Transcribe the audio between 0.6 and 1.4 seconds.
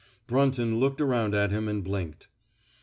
looked around